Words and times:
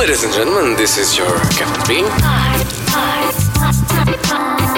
Ladies 0.00 0.24
and 0.24 0.32
gentlemen, 0.32 0.76
this 0.76 0.96
is 0.96 1.16
your 1.18 1.30
Captain 1.58 1.82
Bean. 1.86 2.04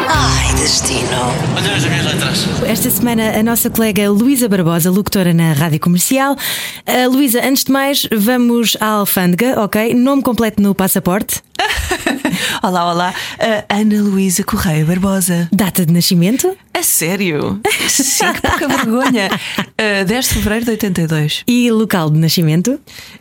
Ai, 0.09 0.55
destino. 0.57 1.33
Olha 1.57 1.77
as 1.77 1.85
minhas 1.85 2.05
letras. 2.07 2.47
Esta 2.67 2.91
semana 2.91 3.39
a 3.39 3.43
nossa 3.43 3.71
colega 3.71 4.11
Luísa 4.11 4.49
Barbosa, 4.49 4.91
locutora 4.91 5.33
na 5.33 5.53
Rádio 5.53 5.79
Comercial. 5.81 6.35
Uh, 6.87 7.09
Luísa, 7.09 7.41
antes 7.47 7.65
de 7.65 7.73
mais, 7.73 8.07
vamos 8.13 8.77
à 8.81 8.87
alfândega, 8.99 9.61
ok? 9.63 9.95
Nome 9.95 10.23
completo 10.23 10.61
no 10.61 10.75
passaporte, 10.75 11.41
Olá, 12.63 12.91
olá. 12.91 13.15
Uh, 13.39 13.65
Ana 13.69 14.03
Luísa 14.03 14.43
Correia 14.43 14.85
Barbosa. 14.85 15.49
data 15.53 15.87
de 15.87 15.93
nascimento 15.93 16.57
A 16.75 16.83
sério? 16.83 17.61
Sim, 17.89 18.33
que 18.33 18.41
pouca 18.41 18.67
vergonha. 18.77 19.31
Uh, 19.79 20.05
10 20.05 20.25
de 20.29 20.35
fevereiro 20.35 20.65
de 20.65 20.71
82. 20.73 21.45
e 21.47 21.71
local 21.71 22.11
de 22.11 22.19
nascimento. 22.19 22.81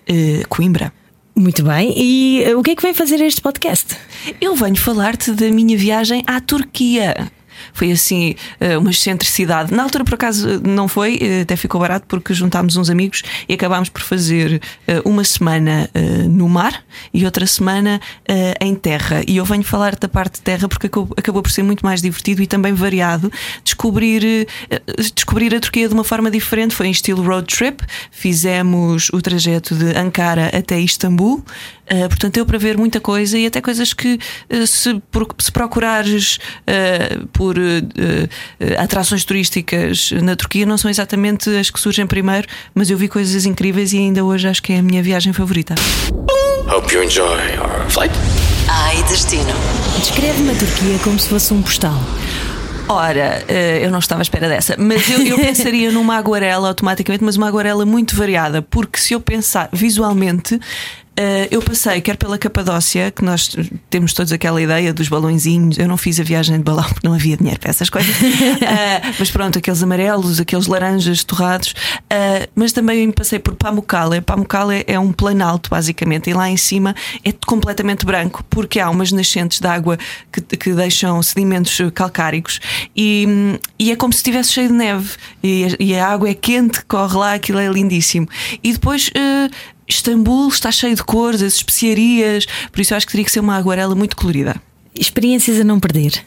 Uh, 0.09 0.47
Coimbra. 0.49 0.91
Muito 1.35 1.63
bem. 1.63 1.93
E 1.95 2.43
uh, 2.53 2.59
o 2.59 2.63
que 2.63 2.71
é 2.71 2.75
que 2.75 2.81
vem 2.81 2.93
fazer 2.93 3.21
este 3.21 3.41
podcast? 3.41 3.95
Eu 4.39 4.55
venho 4.55 4.75
falar-te 4.75 5.31
da 5.31 5.49
minha 5.49 5.77
viagem 5.77 6.23
à 6.27 6.41
Turquia. 6.41 7.31
Foi 7.73 7.91
assim, 7.91 8.35
uh, 8.59 8.79
uma 8.79 8.91
excentricidade. 8.91 9.73
Na 9.73 9.83
altura, 9.83 10.03
por 10.03 10.15
acaso, 10.15 10.61
não 10.61 10.87
foi, 10.87 11.15
uh, 11.15 11.41
até 11.43 11.55
ficou 11.55 11.79
barato 11.81 12.05
porque 12.07 12.33
juntámos 12.33 12.75
uns 12.75 12.89
amigos 12.89 13.23
e 13.47 13.53
acabámos 13.53 13.89
por 13.89 14.01
fazer 14.01 14.61
uh, 14.87 15.09
uma 15.09 15.23
semana 15.23 15.89
no 16.29 16.47
mar 16.47 16.83
e 17.13 17.25
outra 17.25 17.45
semana 17.45 17.99
em 18.59 18.75
terra. 18.75 19.21
E 19.27 19.37
eu 19.37 19.45
venho 19.45 19.63
falar 19.63 19.95
da 19.95 20.07
parte 20.07 20.35
de 20.35 20.41
terra 20.41 20.67
porque 20.67 20.87
acabou, 20.87 21.41
por 21.41 21.51
ser 21.51 21.63
muito 21.63 21.85
mais 21.85 22.01
divertido 22.01 22.41
e 22.41 22.47
também 22.47 22.73
variado. 22.73 23.31
Descobrir, 23.63 24.47
descobrir 25.15 25.53
a 25.55 25.59
Turquia 25.59 25.87
de 25.87 25.93
uma 25.93 26.03
forma 26.03 26.29
diferente. 26.31 26.75
Foi 26.75 26.87
em 26.87 26.91
estilo 26.91 27.23
road 27.23 27.47
trip. 27.53 27.83
Fizemos 28.11 29.09
o 29.13 29.21
trajeto 29.21 29.75
de 29.75 29.97
Ankara 29.97 30.47
até 30.53 30.79
Istambul. 30.79 31.43
Uh, 31.91 32.07
portanto, 32.07 32.35
deu 32.35 32.45
para 32.45 32.57
ver 32.57 32.77
muita 32.77 33.01
coisa 33.01 33.37
e 33.37 33.45
até 33.45 33.59
coisas 33.59 33.93
que, 33.93 34.17
uh, 34.49 34.65
se, 34.65 35.01
se 35.39 35.51
procurares 35.51 36.37
uh, 36.37 37.27
por 37.33 37.50
uh, 37.57 37.61
uh, 37.61 38.81
atrações 38.81 39.23
turísticas 39.23 40.11
na 40.21 40.35
Turquia, 40.35 40.65
não 40.65 40.77
são 40.77 40.89
exatamente 40.89 41.49
as 41.49 41.69
que 41.69 41.79
surgem 41.79 42.05
primeiro, 42.05 42.47
mas 42.73 42.89
eu 42.89 42.97
vi 42.97 43.07
coisas 43.07 43.45
incríveis 43.45 43.93
e 43.93 43.97
ainda 43.97 44.23
hoje 44.23 44.47
acho 44.47 44.61
que 44.61 44.73
é 44.73 44.79
a 44.79 44.83
minha 44.83 45.01
viagem 45.01 45.33
favorita. 45.33 45.75
Hope 46.67 46.93
you 46.93 47.03
enjoy 47.03 47.37
our 47.57 47.89
flight. 47.89 48.13
Ai, 48.69 49.03
destino. 49.03 49.53
Descreve-me 49.99 50.51
a 50.51 50.55
Turquia 50.55 50.99
como 51.03 51.19
se 51.19 51.27
fosse 51.27 51.53
um 51.53 51.61
postal. 51.61 51.99
Ora, 52.87 53.43
eh, 53.47 53.85
eu 53.85 53.89
não 53.91 53.99
estava 53.99 54.21
à 54.21 54.23
espera 54.23 54.49
dessa, 54.49 54.75
mas 54.77 55.09
eu, 55.09 55.21
eu 55.25 55.37
pensaria 55.39 55.91
numa 55.91 56.17
aguarela 56.17 56.67
automaticamente, 56.67 57.23
mas 57.23 57.37
uma 57.37 57.47
aguarela 57.47 57.85
muito 57.85 58.15
variada, 58.15 58.61
porque 58.61 58.99
se 58.99 59.13
eu 59.13 59.21
pensar 59.21 59.69
visualmente. 59.71 60.59
Eh, 61.17 61.47
eu 61.51 61.61
passei, 61.61 61.99
quer 62.01 62.15
pela 62.17 62.37
Capadócia, 62.37 63.11
que 63.11 63.23
nós 63.23 63.53
temos 63.89 64.13
todos 64.13 64.31
aquela 64.31 64.61
ideia 64.61 64.93
dos 64.93 65.07
balõezinhos. 65.09 65.77
Eu 65.77 65.87
não 65.87 65.97
fiz 65.97 66.19
a 66.19 66.23
viagem 66.23 66.57
de 66.57 66.63
balão 66.63 66.85
porque 66.89 67.05
não 67.07 67.13
havia 67.15 67.35
dinheiro 67.37 67.59
para 67.59 67.69
essas 67.69 67.89
coisas. 67.89 68.15
Eh, 68.61 69.01
mas 69.19 69.29
pronto, 69.31 69.57
aqueles 69.59 69.81
amarelos, 69.83 70.39
aqueles 70.39 70.67
laranjas 70.67 71.23
torrados. 71.23 71.73
Eh, 72.09 72.47
mas 72.55 72.71
também 72.71 73.11
passei 73.11 73.39
por 73.39 73.55
Pamukkale. 73.55 74.21
Pamukkale 74.21 74.83
é 74.87 74.97
um 74.99 75.11
planalto, 75.11 75.69
basicamente, 75.69 76.29
e 76.29 76.33
lá 76.33 76.49
em 76.49 76.57
cima 76.57 76.95
é 77.23 77.31
completamente 77.45 78.05
branco, 78.05 78.43
porque 78.49 78.79
há 78.79 78.89
umas 78.89 79.11
nascentes 79.11 79.59
de 79.59 79.67
água 79.67 79.97
que, 80.31 80.41
que 80.57 80.73
deixam 80.73 81.21
sedimentos 81.21 81.77
calcáricos 81.93 82.59
e, 82.95 83.27
e 83.77 83.91
é 83.91 83.95
como 83.95 84.13
se 84.13 84.17
estivesse 84.19 84.53
cheio 84.53 84.67
de 84.69 84.73
neve. 84.73 85.09
E, 85.43 85.65
a- 85.65 85.75
e 85.79 85.95
a 85.95 86.07
água 86.07 86.29
é 86.29 86.33
quente, 86.33 86.83
corre 86.85 87.17
lá, 87.17 87.33
aquilo 87.33 87.59
é 87.59 87.67
lindíssimo. 87.67 88.27
E 88.63 88.71
depois. 88.73 89.09
eh, 89.15 89.49
Istambul 89.87 90.47
está 90.47 90.71
cheio 90.71 90.95
de 90.95 91.03
cores, 91.03 91.41
as 91.41 91.55
especiarias, 91.55 92.45
por 92.71 92.79
isso 92.79 92.93
eu 92.93 92.97
acho 92.97 93.05
que 93.05 93.11
teria 93.11 93.25
que 93.25 93.31
ser 93.31 93.39
uma 93.39 93.55
aguarela 93.55 93.95
muito 93.95 94.15
colorida. 94.15 94.55
Experiências 94.93 95.59
a 95.59 95.63
não 95.63 95.79
perder. 95.79 96.25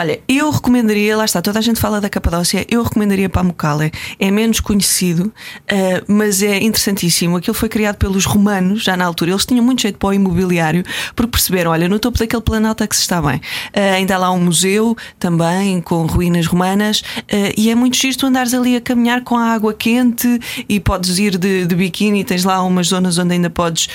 Olha, 0.00 0.20
eu 0.28 0.48
recomendaria, 0.52 1.16
lá 1.16 1.24
está, 1.24 1.42
toda 1.42 1.58
a 1.58 1.62
gente 1.62 1.80
fala 1.80 2.00
da 2.00 2.08
Capadócia, 2.08 2.64
eu 2.70 2.84
recomendaria 2.84 3.28
Pamukkale. 3.28 3.90
É 4.16 4.30
menos 4.30 4.60
conhecido, 4.60 5.32
eh, 5.66 6.04
mas 6.06 6.40
é 6.40 6.62
interessantíssimo. 6.62 7.36
Aquilo 7.36 7.52
foi 7.52 7.68
criado 7.68 7.96
pelos 7.96 8.24
romanos, 8.24 8.84
já 8.84 8.96
na 8.96 9.04
altura. 9.04 9.32
Eles 9.32 9.44
tinham 9.44 9.64
muito 9.64 9.82
jeito 9.82 9.98
para 9.98 10.10
o 10.10 10.14
imobiliário, 10.14 10.84
porque 11.16 11.32
perceberam, 11.32 11.72
olha, 11.72 11.88
no 11.88 11.98
topo 11.98 12.16
daquele 12.16 12.40
planalto 12.40 12.84
é 12.84 12.86
que 12.86 12.94
se 12.94 13.02
está 13.02 13.20
bem. 13.20 13.40
Eh, 13.72 13.94
ainda 13.94 14.14
há 14.14 14.18
lá 14.18 14.30
um 14.30 14.40
museu 14.40 14.96
também, 15.18 15.80
com 15.80 16.06
ruínas 16.06 16.46
romanas, 16.46 17.02
eh, 17.26 17.52
e 17.56 17.68
é 17.68 17.74
muito 17.74 17.96
giro 17.96 18.16
tu 18.16 18.26
andares 18.26 18.54
ali 18.54 18.76
a 18.76 18.80
caminhar 18.80 19.24
com 19.24 19.36
a 19.36 19.46
água 19.46 19.74
quente 19.74 20.38
e 20.68 20.78
podes 20.78 21.18
ir 21.18 21.36
de, 21.36 21.66
de 21.66 21.74
biquíni, 21.74 22.22
tens 22.22 22.44
lá 22.44 22.62
umas 22.62 22.86
zonas 22.86 23.18
onde 23.18 23.32
ainda 23.34 23.50
podes, 23.50 23.88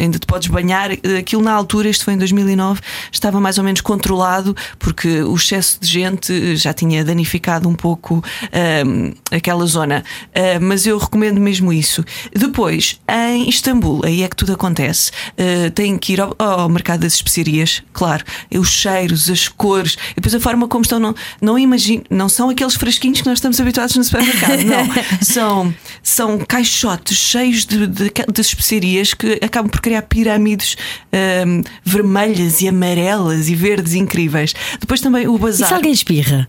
ainda 0.00 0.18
te 0.18 0.26
podes 0.26 0.48
banhar. 0.48 0.90
Aquilo 1.16 1.42
na 1.42 1.52
altura, 1.52 1.88
isto 1.88 2.04
foi 2.04 2.14
em 2.14 2.18
2009, 2.18 2.80
estava 3.12 3.40
mais 3.40 3.56
ou 3.56 3.62
menos 3.62 3.80
controlado, 3.80 4.56
porque 4.80 5.11
o 5.26 5.34
excesso 5.34 5.78
de 5.80 5.88
gente 5.88 6.56
já 6.56 6.72
tinha 6.72 7.04
danificado 7.04 7.68
um 7.68 7.74
pouco 7.74 8.22
ahm, 8.52 9.12
aquela 9.30 9.66
zona. 9.66 10.04
Ah, 10.34 10.58
mas 10.60 10.86
eu 10.86 10.98
recomendo 10.98 11.40
mesmo 11.40 11.72
isso. 11.72 12.04
Depois, 12.34 13.00
em 13.08 13.48
Istambul, 13.48 14.02
aí 14.04 14.22
é 14.22 14.28
que 14.28 14.36
tudo 14.36 14.52
acontece. 14.52 15.10
Ah, 15.38 15.70
tem 15.74 15.98
que 15.98 16.14
ir 16.14 16.20
ao, 16.20 16.34
ao 16.38 16.68
mercado 16.68 17.00
das 17.00 17.14
especiarias, 17.14 17.82
claro. 17.92 18.24
Os 18.52 18.70
cheiros, 18.70 19.28
as 19.30 19.48
cores, 19.48 19.96
e 20.12 20.14
depois 20.16 20.34
a 20.34 20.40
forma 20.40 20.68
como 20.68 20.82
estão. 20.82 20.98
Não, 20.98 21.14
não 21.40 21.58
imagino, 21.58 22.04
não 22.10 22.28
são 22.28 22.50
aqueles 22.50 22.74
frasquinhos 22.74 23.20
que 23.20 23.26
nós 23.26 23.38
estamos 23.38 23.60
habituados 23.60 23.96
no 23.96 24.04
supermercado, 24.04 24.62
não. 24.64 24.92
São, 25.20 25.74
são 26.02 26.38
caixotes 26.38 27.16
cheios 27.16 27.64
de, 27.64 27.86
de, 27.86 28.10
de 28.32 28.40
especiarias 28.40 29.14
que 29.14 29.38
acabam 29.42 29.70
por 29.70 29.80
criar 29.80 30.02
pirâmides 30.02 30.76
ahm, 31.12 31.62
vermelhas 31.84 32.60
e 32.60 32.68
amarelas 32.68 33.48
e 33.48 33.54
verdes 33.54 33.94
incríveis. 33.94 34.54
Depois 34.80 35.00
também 35.02 35.26
o 35.28 35.34
E 35.34 35.36
se 35.36 35.42
bazar. 35.42 35.74
alguém 35.74 35.92
espirra? 35.92 36.48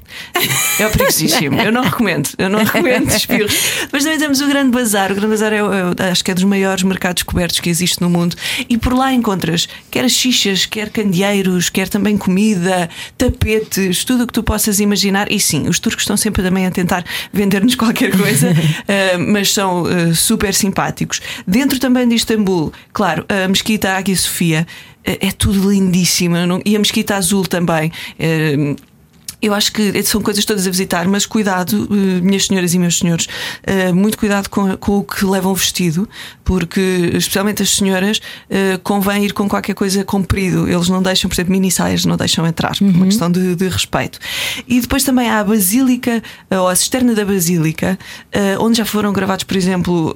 É 0.80 0.88
perigosíssimo. 0.90 1.60
Eu 1.60 1.72
não 1.72 1.84
recomendo. 1.84 2.30
Eu 2.38 2.50
não 2.50 2.60
recomendo 2.64 3.10
espirros. 3.14 3.54
Mas 3.92 4.04
também 4.04 4.20
temos 4.20 4.40
o 4.42 4.48
Grande 4.48 4.72
Bazar. 4.72 5.12
O 5.12 5.16
Grande 5.16 5.32
Bazar 5.32 5.52
é, 5.54 5.58
é- 5.58 6.10
acho 6.12 6.24
que 6.24 6.32
é 6.32 6.34
dos 6.34 6.44
maiores 6.44 6.84
mercados 6.84 7.24
cobertos 7.24 7.60
que 7.60 7.70
existe 7.70 8.02
no 8.02 8.10
mundo. 8.10 8.36
E 8.70 8.78
por 8.78 8.94
lá 8.94 9.12
encontras 9.14 9.68
quer 9.92 10.10
xixas, 10.10 10.66
quer 10.66 10.90
candeeiros, 10.90 11.70
quer 11.70 11.90
também 11.90 12.18
comida, 12.18 12.90
tapetes, 13.18 14.04
tudo 14.04 14.24
o 14.24 14.28
que 14.28 14.34
tu 14.34 14.44
possas 14.44 14.80
imaginar. 14.80 15.32
E 15.32 15.40
sim, 15.40 15.68
os 15.68 15.80
turcos 15.80 16.04
estão 16.04 16.16
sempre 16.18 16.44
também 16.44 16.66
a 16.66 16.72
tentar 16.72 17.04
vender-nos 17.32 17.76
qualquer 17.76 18.16
coisa, 18.18 18.54
eh, 18.88 19.18
mas 19.18 19.52
são 19.52 19.86
eh, 19.90 20.14
super 20.14 20.54
simpáticos. 20.54 21.22
Dentro 21.48 21.80
também 21.80 22.08
de 22.08 22.16
Istambul, 22.16 22.72
claro, 22.92 23.26
a 23.30 23.48
Mesquita 23.48 23.92
Águia 23.94 24.16
Sofia. 24.16 24.68
Eh, 25.04 25.18
É 25.28 25.32
tudo 25.32 25.70
lindíssimo 25.72 26.36
não- 26.46 26.62
e 26.66 26.76
a 26.76 26.80
Mesquita 26.80 27.16
Azul 27.16 27.46
também. 27.46 27.92
Eh, 28.20 28.76
eu 29.42 29.54
acho 29.54 29.74
que 29.74 30.02
são 30.04 30.22
coisas 30.22 30.46
todas 30.46 30.66
a 30.66 30.70
visitar, 30.70 31.06
mas 31.06 31.26
cuidado, 31.26 31.86
eh, 31.92 32.22
minhas 32.22 32.46
senhoras 32.46 32.74
e 32.74 32.80
meus 32.80 32.98
senhores, 32.98 33.28
eh, 33.64 33.92
muito 33.92 34.18
cuidado 34.18 34.48
com, 34.50 34.78
com 34.78 35.00
o 35.00 35.04
que 35.04 35.26
levam 35.26 35.54
vestido, 35.54 36.08
porque, 36.46 36.80
especialmente 37.14 37.62
as 37.62 37.70
senhoras, 37.72 38.22
eh, 38.50 38.80
convém 38.82 39.26
ir 39.26 39.34
com 39.34 39.50
qualquer 39.50 39.74
coisa 39.76 40.02
comprido. 40.06 40.66
Eles 40.70 40.88
não 40.88 41.04
deixam, 41.04 41.28
por 41.28 41.36
exemplo, 41.36 41.52
mini 41.52 41.70
saias, 41.70 42.06
não 42.06 42.16
deixam 42.16 42.48
entrar, 42.48 42.74
por 42.78 42.88
uma 42.88 43.06
questão 43.06 43.30
de, 43.30 43.54
de 43.54 43.68
respeito. 43.68 44.18
E 44.66 44.80
depois 44.80 45.04
também 45.04 45.28
há 45.30 45.40
a 45.40 45.44
Basílica, 45.44 46.24
ou 46.50 46.70
a 46.70 46.76
cisterna 46.76 47.14
da 47.14 47.26
Basílica, 47.26 48.00
onde 48.62 48.78
já 48.78 48.86
foram 48.86 49.12
gravados, 49.12 49.44
por 49.44 49.58
exemplo, 49.58 50.14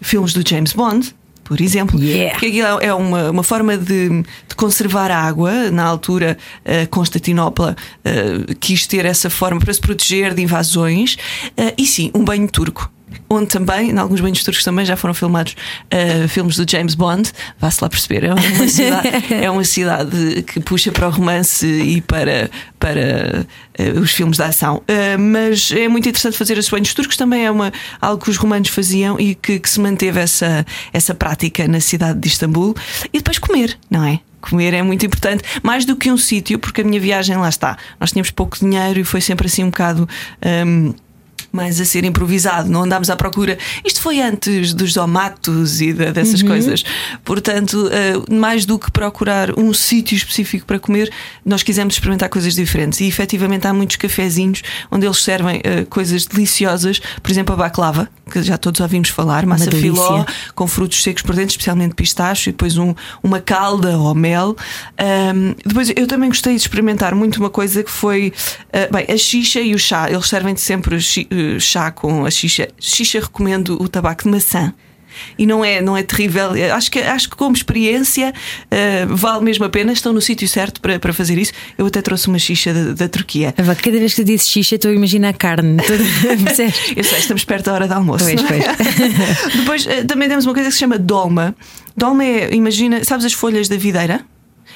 filmes 0.00 0.32
do 0.32 0.42
James 0.48 0.72
Bond. 0.72 1.14
Por 1.50 1.60
exemplo, 1.60 2.00
Yeah. 2.00 2.30
porque 2.30 2.46
aquilo 2.46 2.80
é 2.80 2.94
uma, 2.94 3.28
uma 3.28 3.42
forma 3.42 3.76
de, 3.76 4.22
de 4.22 4.54
conservar 4.54 5.10
a 5.10 5.18
água. 5.18 5.68
Na 5.72 5.82
altura, 5.82 6.38
eh, 6.64 6.86
Constantinopla 6.86 7.74
eh, 8.04 8.54
quis 8.60 8.86
ter 8.86 9.04
essa 9.04 9.28
forma 9.28 9.58
para 9.58 9.74
se 9.74 9.80
proteger 9.80 10.32
de 10.32 10.42
invasões. 10.42 11.16
Eh, 11.56 11.74
e 11.76 11.86
sim, 11.88 12.08
um 12.14 12.24
banho 12.24 12.48
turco. 12.48 12.88
Onde 13.28 13.46
também, 13.46 13.90
em 13.90 13.98
alguns 13.98 14.20
banhos 14.20 14.42
turcos 14.42 14.64
também 14.64 14.84
já 14.84 14.96
foram 14.96 15.14
filmados 15.14 15.54
eh, 15.88 16.26
filmes 16.26 16.56
do 16.56 16.68
James 16.68 16.94
Bond. 16.94 17.30
Vá-se 17.58 17.82
lá 17.82 17.88
perceber. 17.88 18.24
É 18.24 18.34
uma, 18.34 18.40
cidade, 18.68 19.08
é 19.34 19.50
uma 19.50 19.64
cidade 19.64 20.42
que 20.42 20.60
puxa 20.60 20.90
para 20.90 21.06
o 21.06 21.10
romance 21.10 21.64
e 21.64 22.00
para, 22.00 22.50
para 22.78 23.46
eh, 23.78 23.90
os 23.96 24.10
filmes 24.10 24.36
de 24.36 24.42
ação. 24.42 24.82
Eh, 24.88 25.16
mas 25.16 25.70
é 25.70 25.86
muito 25.86 26.08
interessante 26.08 26.36
fazer 26.36 26.58
esses 26.58 26.70
banhos 26.70 26.92
turcos. 26.92 27.16
Também 27.16 27.46
é 27.46 27.50
uma, 27.50 27.72
algo 28.00 28.22
que 28.22 28.30
os 28.30 28.36
romanos 28.36 28.68
faziam 28.68 29.18
e 29.20 29.34
que, 29.34 29.60
que 29.60 29.70
se 29.70 29.78
manteve 29.78 30.18
essa, 30.18 30.66
essa 30.92 31.14
prática 31.14 31.68
na 31.68 31.80
cidade 31.80 32.18
de 32.18 32.26
Istambul. 32.26 32.74
E 33.12 33.18
depois 33.18 33.38
comer, 33.38 33.78
não 33.88 34.04
é? 34.04 34.18
Comer 34.40 34.74
é 34.74 34.82
muito 34.82 35.04
importante, 35.04 35.44
mais 35.62 35.84
do 35.84 35.94
que 35.94 36.10
um 36.10 36.16
sítio, 36.16 36.58
porque 36.58 36.80
a 36.80 36.84
minha 36.84 36.98
viagem 36.98 37.36
lá 37.36 37.48
está. 37.48 37.76
Nós 38.00 38.10
tínhamos 38.10 38.30
pouco 38.30 38.58
dinheiro 38.58 38.98
e 38.98 39.04
foi 39.04 39.20
sempre 39.20 39.46
assim 39.46 39.62
um 39.62 39.70
bocado. 39.70 40.08
hum, 40.66 40.94
mais 41.52 41.80
a 41.80 41.84
ser 41.84 42.04
improvisado, 42.04 42.68
não 42.68 42.82
andámos 42.82 43.10
à 43.10 43.16
procura. 43.16 43.58
Isto 43.84 44.00
foi 44.00 44.20
antes 44.20 44.72
dos 44.72 44.92
domatos 44.92 45.80
e 45.80 45.92
de, 45.92 46.12
dessas 46.12 46.42
coisas. 46.42 46.84
Portanto, 47.24 47.88
uh, 47.88 48.34
mais 48.34 48.64
do 48.64 48.78
que 48.78 48.90
procurar 48.90 49.58
um 49.58 49.72
sítio 49.74 50.16
específico 50.16 50.66
para 50.66 50.78
comer, 50.78 51.10
nós 51.44 51.62
quisemos 51.62 51.94
experimentar 51.94 52.28
coisas 52.28 52.54
diferentes. 52.54 53.00
E 53.00 53.06
efetivamente 53.06 53.66
há 53.66 53.72
muitos 53.72 53.96
cafezinhos 53.96 54.62
onde 54.90 55.06
eles 55.06 55.18
servem 55.18 55.58
uh, 55.58 55.86
coisas 55.86 56.26
deliciosas, 56.26 57.00
por 57.22 57.30
exemplo, 57.30 57.54
a 57.54 57.58
baklava, 57.58 58.08
que 58.30 58.42
já 58.42 58.56
todos 58.56 58.80
ouvimos 58.80 59.08
falar, 59.08 59.44
massa 59.44 59.70
filó 59.70 60.24
com 60.54 60.66
frutos 60.66 61.02
secos 61.02 61.22
por 61.22 61.34
dentro, 61.34 61.50
especialmente 61.50 61.94
pistacho, 61.94 62.48
e 62.48 62.52
depois 62.52 62.76
um, 62.76 62.94
uma 63.22 63.40
calda 63.40 63.98
ou 63.98 64.14
mel. 64.14 64.56
Um, 65.34 65.54
depois 65.66 65.92
eu 65.94 66.06
também 66.06 66.28
gostei 66.28 66.54
de 66.54 66.60
experimentar 66.60 67.14
muito 67.14 67.38
uma 67.38 67.50
coisa 67.50 67.82
que 67.82 67.90
foi 67.90 68.32
uh, 68.68 68.92
bem, 68.92 69.06
a 69.12 69.18
xixa 69.18 69.60
e 69.60 69.74
o 69.74 69.78
chá. 69.78 70.10
Eles 70.10 70.28
servem-te 70.28 70.60
sempre 70.60 70.96
chá 71.58 71.90
com 71.90 72.24
a 72.24 72.30
xixa. 72.30 72.68
Xixa 72.78 73.20
recomendo 73.20 73.80
o 73.80 73.88
tabaco 73.88 74.24
de 74.24 74.30
maçã. 74.30 74.74
E 75.38 75.46
não 75.46 75.64
é, 75.64 75.80
não 75.80 75.96
é 75.96 76.02
terrível. 76.02 76.50
Acho 76.74 76.90
que, 76.90 76.98
acho 76.98 77.30
que 77.30 77.36
como 77.36 77.56
experiência 77.56 78.32
uh, 78.32 79.16
vale 79.16 79.44
mesmo 79.44 79.64
a 79.64 79.68
pena. 79.68 79.92
Estão 79.92 80.12
no 80.12 80.20
sítio 80.20 80.46
certo 80.48 80.80
para, 80.80 80.98
para 80.98 81.12
fazer 81.12 81.38
isso. 81.38 81.52
Eu 81.76 81.86
até 81.86 82.00
trouxe 82.00 82.28
uma 82.28 82.38
xixa 82.38 82.72
da, 82.72 82.92
da 82.92 83.08
Turquia. 83.08 83.52
Cada 83.52 83.98
vez 83.98 84.14
que 84.14 84.22
tu 84.22 84.24
dizes 84.24 84.48
xixa, 84.48 84.76
estou 84.76 84.90
a 84.90 84.94
imaginar 84.94 85.34
carne. 85.34 85.82
Eu 86.96 87.04
sei, 87.04 87.18
estamos 87.18 87.44
perto 87.44 87.66
da 87.66 87.74
hora 87.74 87.88
do 87.88 87.94
almoço. 87.94 88.24
Pois, 88.24 88.42
pois. 88.42 89.54
Depois 89.56 89.86
eh, 89.86 90.04
também 90.04 90.28
temos 90.28 90.44
uma 90.44 90.54
coisa 90.54 90.68
que 90.68 90.74
se 90.74 90.80
chama 90.80 90.98
dolma. 90.98 91.54
Dolma 91.96 92.24
é, 92.24 92.54
imagina, 92.54 93.04
sabes 93.04 93.24
as 93.24 93.32
folhas 93.32 93.68
da 93.68 93.76
videira? 93.76 94.24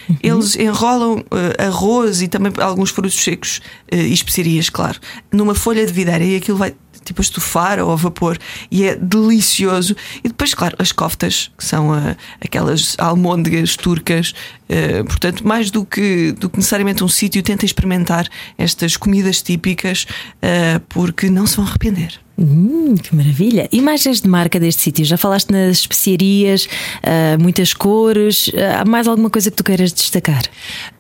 Uhum. 0.09 0.17
Eles 0.23 0.57
enrolam 0.57 1.25
eh, 1.31 1.65
arroz 1.65 2.23
e 2.23 2.29
também 2.29 2.53
alguns 2.59 2.91
frutos 2.91 3.15
secos 3.15 3.61
eh, 3.91 3.97
e 3.97 4.13
especiarias, 4.13 4.69
claro, 4.69 4.99
numa 5.33 5.55
folha 5.55 5.87
de 5.87 5.93
videira 5.93 6.25
e 6.25 6.37
aquilo 6.37 6.59
vai 6.59 6.75
tipo 7.05 7.21
a 7.21 7.23
estufar 7.23 7.79
ou 7.79 7.93
a 7.93 7.97
vapor 7.97 8.39
e 8.71 8.85
é 8.85 8.97
delicioso. 8.97 9.95
E 10.23 10.29
depois, 10.29 10.55
claro, 10.55 10.75
as 10.79 10.91
koftas, 10.91 11.51
que 11.57 11.65
são 11.65 11.93
ah, 11.93 12.17
aquelas 12.41 12.97
almôndegas 12.99 13.77
turcas. 13.77 14.35
Eh, 14.69 15.03
portanto, 15.03 15.47
mais 15.47 15.71
do 15.71 15.85
que, 15.85 16.33
do 16.33 16.49
que 16.49 16.57
necessariamente 16.57 17.05
um 17.05 17.09
sítio, 17.09 17.43
tenta 17.43 17.65
experimentar 17.65 18.29
estas 18.57 18.97
comidas 18.97 19.43
típicas 19.43 20.07
eh, 20.41 20.81
porque 20.89 21.29
não 21.29 21.47
se 21.47 21.57
vão 21.57 21.67
arrepender. 21.67 22.21
Hum, 22.37 22.97
que 22.97 23.15
maravilha! 23.15 23.69
Imagens 23.71 24.21
de 24.21 24.29
marca 24.29 24.59
deste 24.59 24.83
sítio? 24.83 25.05
Já 25.05 25.17
falaste 25.17 25.51
nas 25.51 25.79
especiarias, 25.79 26.69
ah, 27.01 27.39
muitas 27.39 27.73
cores. 27.73 28.51
Há 28.77 28.85
mais 28.85 29.07
alguma 29.07 29.31
coisa 29.31 29.53
que 29.53 29.57
tu 29.57 29.63
queiras 29.63 29.93
destacar? 29.93 30.43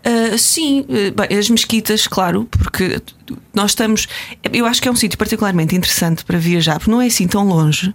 Uh, 0.07 0.39
sim, 0.39 0.83
uh, 0.83 0.87
bem, 1.13 1.37
as 1.37 1.49
mesquitas, 1.49 2.07
claro, 2.07 2.47
porque 2.51 3.01
nós 3.55 3.71
estamos. 3.71 4.07
Eu 4.53 4.67
acho 4.67 4.83
que 4.83 4.89
é 4.89 4.91
um 4.91 4.97
sítio 4.97 5.17
particularmente 5.17 5.75
interessante 5.75 6.25
para 6.25 6.39
viajar, 6.39 6.79
porque 6.79 6.91
não 6.91 7.01
é 7.01 7.07
assim 7.07 7.27
tão 7.27 7.47
longe, 7.49 7.89
uh, 7.89 7.95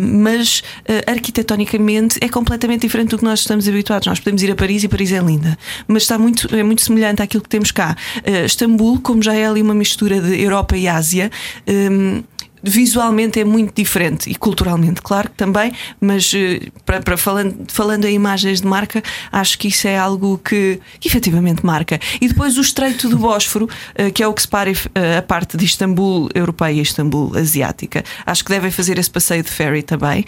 mas 0.00 0.60
uh, 0.80 1.10
arquitetonicamente 1.10 2.18
é 2.20 2.28
completamente 2.28 2.82
diferente 2.82 3.10
do 3.10 3.18
que 3.18 3.24
nós 3.24 3.40
estamos 3.40 3.66
habituados. 3.66 4.06
Nós 4.06 4.20
podemos 4.20 4.42
ir 4.42 4.50
a 4.50 4.54
Paris 4.54 4.81
e 4.82 4.88
Paris 4.88 5.12
é 5.12 5.20
linda, 5.20 5.58
mas 5.86 6.02
está 6.02 6.18
muito, 6.18 6.54
é 6.54 6.62
muito 6.62 6.82
semelhante 6.82 7.22
àquilo 7.22 7.42
que 7.42 7.48
temos 7.48 7.70
cá. 7.70 7.96
Uh, 8.18 8.46
Istambul, 8.46 9.00
como 9.00 9.22
já 9.22 9.34
é 9.34 9.46
ali 9.46 9.62
uma 9.62 9.74
mistura 9.74 10.20
de 10.20 10.40
Europa 10.40 10.76
e 10.76 10.88
Ásia. 10.88 11.30
um, 11.66 12.22
visualmente 12.62 13.40
é 13.40 13.44
muito 13.44 13.74
diferente 13.74 14.30
e 14.30 14.34
culturalmente, 14.34 15.02
claro 15.02 15.28
que 15.28 15.36
também, 15.36 15.72
mas 16.00 16.32
eh, 16.34 16.68
para, 16.86 17.00
para 17.00 17.16
falando, 17.16 17.64
falando 17.68 18.04
em 18.04 18.14
imagens 18.14 18.60
de 18.60 18.66
marca, 18.66 19.02
acho 19.30 19.58
que 19.58 19.68
isso 19.68 19.88
é 19.88 19.98
algo 19.98 20.38
que, 20.38 20.80
que 21.00 21.08
efetivamente 21.08 21.64
marca. 21.66 21.98
E 22.20 22.28
depois 22.28 22.56
o 22.56 22.60
Estreito 22.60 23.08
do 23.08 23.18
Bósforo, 23.18 23.68
eh, 23.94 24.10
que 24.10 24.22
é 24.22 24.26
o 24.26 24.32
que 24.32 24.42
separa 24.42 24.70
eh, 24.70 25.16
a 25.18 25.22
parte 25.22 25.56
de 25.56 25.64
Istambul 25.64 26.28
europeia 26.34 26.72
e 26.72 26.80
Istambul 26.80 27.36
asiática. 27.36 28.04
Acho 28.24 28.44
que 28.44 28.50
devem 28.50 28.70
fazer 28.70 28.98
esse 28.98 29.10
passeio 29.10 29.42
de 29.42 29.50
ferry 29.50 29.82
também, 29.82 30.24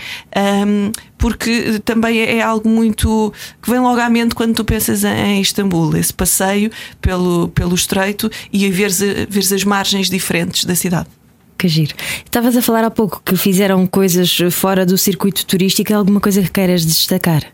porque 1.16 1.80
também 1.84 2.20
é 2.20 2.42
algo 2.42 2.68
muito 2.68 3.32
que 3.62 3.70
vem 3.70 3.80
logo 3.80 4.00
à 4.00 4.10
mente 4.10 4.34
quando 4.34 4.54
tu 4.54 4.64
pensas 4.64 5.04
em 5.04 5.40
Istambul, 5.40 5.96
esse 5.96 6.12
passeio 6.12 6.70
pelo, 7.00 7.48
pelo 7.48 7.74
Estreito 7.74 8.30
e 8.52 8.68
veres, 8.70 8.98
veres 9.28 9.52
as 9.52 9.64
margens 9.64 10.10
diferentes 10.10 10.64
da 10.64 10.74
cidade. 10.74 11.08
Que 11.56 11.68
giro. 11.68 11.94
Estavas 12.24 12.56
a 12.56 12.62
falar 12.62 12.84
há 12.84 12.90
pouco 12.90 13.22
que 13.24 13.36
fizeram 13.36 13.86
coisas 13.86 14.38
fora 14.50 14.84
do 14.84 14.98
circuito 14.98 15.46
turístico. 15.46 15.94
Alguma 15.94 16.20
coisa 16.20 16.42
que 16.42 16.50
queiras 16.50 16.84
destacar? 16.84 17.44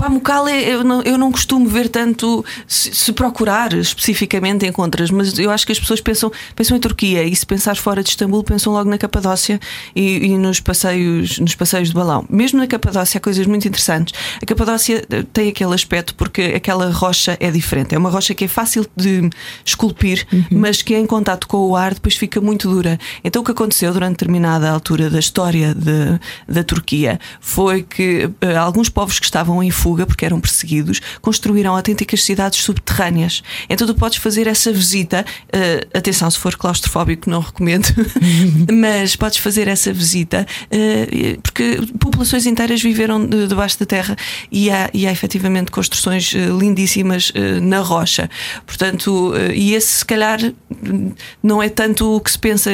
Pamukkale 0.00 0.50
eu 0.64 0.82
não, 0.82 1.02
eu 1.02 1.18
não 1.18 1.30
costumo 1.30 1.68
ver 1.68 1.90
tanto 1.90 2.42
se, 2.66 2.94
se 2.94 3.12
procurar 3.12 3.74
especificamente 3.74 4.64
encontras, 4.66 5.10
mas 5.10 5.38
eu 5.38 5.50
acho 5.50 5.66
que 5.66 5.72
as 5.72 5.78
pessoas 5.78 6.00
pensam, 6.00 6.32
pensam 6.56 6.74
em 6.74 6.80
Turquia 6.80 7.22
e 7.22 7.36
se 7.36 7.44
pensar 7.44 7.76
fora 7.76 8.02
de 8.02 8.08
Istambul 8.08 8.42
pensam 8.42 8.72
logo 8.72 8.88
na 8.88 8.96
Capadócia 8.96 9.60
e, 9.94 10.28
e 10.28 10.38
nos, 10.38 10.58
passeios, 10.58 11.38
nos 11.38 11.54
passeios 11.54 11.88
de 11.88 11.94
balão. 11.94 12.24
Mesmo 12.30 12.58
na 12.58 12.66
Capadócia 12.66 13.18
há 13.18 13.20
coisas 13.20 13.46
muito 13.46 13.68
interessantes. 13.68 14.18
A 14.42 14.46
Capadócia 14.46 15.04
eh, 15.10 15.22
tem 15.34 15.50
aquele 15.50 15.74
aspecto 15.74 16.14
porque 16.14 16.54
aquela 16.56 16.90
rocha 16.90 17.36
é 17.38 17.50
diferente. 17.50 17.94
É 17.94 17.98
uma 17.98 18.08
rocha 18.08 18.34
que 18.34 18.46
é 18.46 18.48
fácil 18.48 18.86
de 18.96 19.28
esculpir, 19.66 20.26
mas 20.50 20.80
que 20.80 20.96
em 20.96 21.04
contato 21.04 21.46
com 21.46 21.58
o 21.58 21.76
ar 21.76 21.92
depois 21.92 22.16
fica 22.16 22.40
muito 22.40 22.70
dura. 22.70 22.98
Então 23.22 23.42
o 23.42 23.44
que 23.44 23.50
aconteceu 23.50 23.92
durante 23.92 24.12
determinada 24.12 24.70
altura 24.70 25.10
da 25.10 25.18
história 25.18 25.74
de, 25.74 26.18
da 26.48 26.64
Turquia 26.64 27.20
foi 27.38 27.82
que 27.82 28.30
eh, 28.40 28.56
alguns 28.56 28.88
povos 28.88 29.18
que 29.18 29.26
estavam 29.26 29.62
em 29.62 29.70
fuga 29.70 29.89
porque 30.06 30.24
eram 30.24 30.40
perseguidos 30.40 31.00
construíram 31.20 31.74
autênticas 31.76 32.22
cidades 32.24 32.60
subterrâneas. 32.62 33.42
Então 33.68 33.86
tu 33.86 33.94
podes 33.94 34.18
fazer 34.18 34.46
essa 34.46 34.72
visita. 34.72 35.24
eh, 35.52 35.86
atenção, 35.94 36.30
se 36.30 36.38
for 36.38 36.56
claustrofóbico, 36.56 37.28
não 37.28 37.40
recomendo, 37.40 37.86
mas 38.72 39.16
podes 39.16 39.38
fazer 39.38 39.68
essa 39.68 39.92
visita 39.92 40.46
eh, 40.70 41.36
porque 41.42 41.78
populações 41.98 42.46
inteiras 42.46 42.82
viveram 42.82 43.24
de- 43.24 43.46
debaixo 43.46 43.78
da 43.78 43.86
terra 43.86 44.16
e 44.50 44.70
há, 44.70 44.90
e 44.92 45.06
há 45.06 45.12
efetivamente 45.12 45.70
construções 45.70 46.32
eh, 46.34 46.46
lindíssimas 46.46 47.32
na 47.62 47.80
rocha. 47.80 48.28
Portanto, 48.66 49.32
e 49.54 49.74
esse 49.74 49.98
se 49.98 50.04
calhar 50.04 50.38
não 51.42 51.62
é 51.62 51.68
tanto 51.68 52.16
o 52.16 52.20
que 52.20 52.30
se 52.30 52.38
pensa 52.38 52.70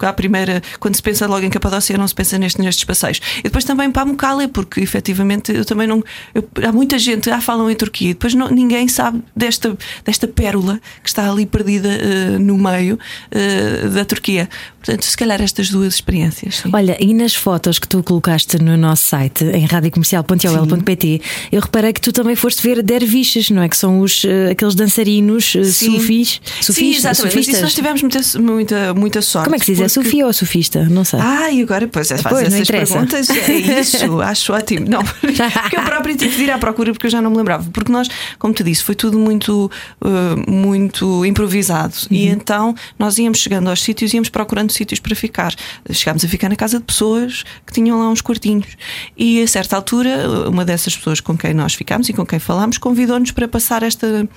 à 0.00 0.12
primeira, 0.12 0.62
quando 0.80 0.94
se 0.96 1.02
pensa 1.02 1.26
logo 1.26 1.44
em 1.44 1.50
Capadócia, 1.50 1.96
não 1.98 2.06
se 2.08 2.14
pensa 2.14 2.38
nestes, 2.38 2.62
nestes 2.64 2.84
passeios. 2.84 3.20
E 3.38 3.42
depois 3.44 3.64
também 3.64 3.90
para 3.90 4.04
Mucale, 4.04 4.48
porque 4.48 4.80
efetivamente 4.80 5.52
eu 5.52 5.64
também 5.64 5.86
não. 5.86 6.02
eu- 6.34 6.48
há 6.66 6.72
muita 6.72 6.98
gente, 6.98 7.30
ah, 7.30 7.40
falam 7.40 7.70
em 7.70 7.74
Turquia, 7.74 8.08
depois 8.08 8.34
não- 8.34 8.48
ninguém 8.50 8.88
sabe 8.88 9.22
desta, 9.34 9.76
desta 10.04 10.26
pérola 10.28 10.80
que 11.02 11.08
está 11.08 11.30
ali 11.30 11.46
perdida 11.46 11.88
eh, 11.88 12.38
no 12.38 12.56
meio 12.58 12.98
eh, 13.30 13.88
da 13.88 14.04
Turquia. 14.04 14.48
Portanto, 14.82 15.04
se 15.04 15.16
calhar 15.16 15.40
estas 15.42 15.68
duas 15.70 15.94
experiências. 15.94 16.56
sim. 16.56 16.70
Olha, 16.72 16.96
e 16.98 17.12
nas 17.12 17.34
fotos 17.34 17.78
que 17.78 17.86
tu 17.86 18.02
colocaste 18.02 18.58
no 18.58 18.76
nosso 18.76 19.04
site, 19.04 19.44
em 19.44 19.66
radiocomercial.ol.pt, 19.66 21.20
eu 21.52 21.60
reparei 21.60 21.92
que 21.92 22.00
tu 22.00 22.12
também 22.12 22.34
foste 22.36 22.62
ver 22.62 22.82
derviches, 22.82 23.50
não 23.50 23.62
é? 23.62 23.68
Que 23.68 23.76
são 23.76 24.00
os, 24.00 24.24
eh, 24.24 24.50
aqueles 24.52 24.74
dançarinos 24.74 25.52
Sim. 25.52 25.98
sufis. 25.98 26.40
Sim, 26.60 26.90
exatamente. 26.94 27.32
Sufistas. 27.34 27.62
nós 27.62 27.74
tivemos 27.74 28.02
muita, 28.02 28.20
muita, 28.40 28.94
muita 28.94 29.22
sorte. 29.22 29.44
Como 29.44 29.56
é 29.56 29.58
que 29.58 29.64
se 29.66 29.72
diz? 29.72 29.80
É 29.80 29.84
porque- 29.84 30.08
sufia 30.08 30.26
ou 30.26 30.32
sufista? 30.32 30.84
Não 30.84 31.04
sei. 31.04 31.20
Ah, 31.20 31.50
e 31.50 31.62
agora 31.62 31.86
pois 31.88 32.10
é, 32.10 32.18
faz 32.18 32.34
Pois, 32.34 32.52
essas 32.54 32.68
perguntas. 32.68 33.28
É 33.30 33.80
isso, 33.80 34.20
acho 34.22 34.52
ótimo. 34.52 34.86
Não, 34.88 35.02
porque 35.20 35.76
eu 35.76 35.82
próprio 35.82 36.16
tive 36.16 36.36
de 36.36 36.44
ir 36.48 36.52
à 36.52 36.58
procura 36.58 36.92
porque 36.92 37.06
eu 37.06 37.10
já 37.10 37.20
não 37.20 37.30
me 37.30 37.36
lembrava. 37.36 37.68
Porque 37.70 37.90
nós, 37.92 38.08
como 38.38 38.52
te 38.54 38.62
disse, 38.62 38.82
foi 38.82 38.94
tudo 38.94 39.18
muito, 39.18 39.70
uh, 40.00 40.50
muito 40.50 41.24
improvisado. 41.24 41.94
E 42.10 42.26
Uhum. 42.26 42.32
então 42.32 42.74
nós 42.98 43.18
íamos 43.18 43.38
chegando 43.38 43.68
aos 43.70 43.82
sítios, 43.82 44.12
íamos 44.12 44.28
procurando 44.28 44.70
sítios 44.72 45.00
para 45.00 45.14
ficar. 45.14 45.54
Chegámos 45.90 46.24
a 46.24 46.28
ficar 46.28 46.48
na 46.48 46.56
casa 46.56 46.78
de 46.78 46.84
pessoas 46.84 47.44
que 47.66 47.72
tinham 47.72 47.98
lá 47.98 48.08
uns 48.08 48.20
quartinhos. 48.20 48.76
E 49.16 49.42
a 49.42 49.46
certa 49.46 49.76
altura, 49.76 50.48
uma 50.48 50.64
dessas 50.64 50.96
pessoas 50.96 51.20
com 51.20 51.36
quem 51.36 51.54
nós 51.54 51.74
ficámos 51.74 52.08
e 52.08 52.12
com 52.12 52.24
quem 52.26 52.38
falámos 52.38 52.78
convidou-nos 52.78 53.30
para 53.30 53.46
passar 53.48 53.82
esta. 53.82 54.28